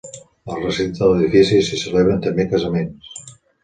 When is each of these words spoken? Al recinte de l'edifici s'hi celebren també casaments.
Al 0.53 0.57
recinte 0.63 1.03
de 1.03 1.11
l'edifici 1.11 1.61
s'hi 1.69 1.81
celebren 1.85 2.27
també 2.27 2.51
casaments. 2.53 3.19